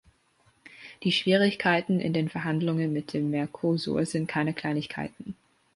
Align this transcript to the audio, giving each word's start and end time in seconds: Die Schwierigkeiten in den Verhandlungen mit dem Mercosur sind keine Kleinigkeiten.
Die 1.03 1.11
Schwierigkeiten 1.11 1.99
in 1.99 2.11
den 2.11 2.27
Verhandlungen 2.27 2.91
mit 2.91 3.13
dem 3.13 3.29
Mercosur 3.29 4.03
sind 4.03 4.25
keine 4.27 4.51
Kleinigkeiten. 4.55 5.35